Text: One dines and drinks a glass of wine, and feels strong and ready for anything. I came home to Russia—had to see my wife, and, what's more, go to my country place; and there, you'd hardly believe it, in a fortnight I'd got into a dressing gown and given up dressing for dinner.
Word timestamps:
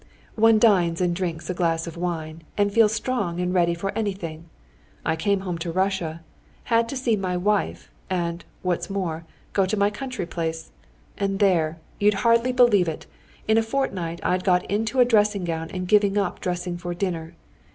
One 0.33 0.57
dines 0.57 0.99
and 0.99 1.15
drinks 1.15 1.47
a 1.47 1.53
glass 1.53 1.85
of 1.85 1.95
wine, 1.95 2.41
and 2.57 2.73
feels 2.73 2.91
strong 2.91 3.39
and 3.39 3.53
ready 3.53 3.75
for 3.75 3.95
anything. 3.95 4.45
I 5.05 5.15
came 5.15 5.41
home 5.41 5.59
to 5.59 5.71
Russia—had 5.71 6.89
to 6.89 6.97
see 6.97 7.15
my 7.15 7.37
wife, 7.37 7.91
and, 8.09 8.43
what's 8.63 8.89
more, 8.89 9.25
go 9.53 9.67
to 9.67 9.77
my 9.77 9.91
country 9.91 10.25
place; 10.25 10.71
and 11.19 11.37
there, 11.37 11.77
you'd 11.99 12.15
hardly 12.25 12.51
believe 12.51 12.87
it, 12.87 13.05
in 13.47 13.59
a 13.59 13.61
fortnight 13.61 14.19
I'd 14.23 14.43
got 14.43 14.65
into 14.71 14.99
a 15.01 15.05
dressing 15.05 15.43
gown 15.43 15.69
and 15.71 15.87
given 15.87 16.17
up 16.17 16.39
dressing 16.39 16.79
for 16.79 16.95
dinner. 16.95 17.35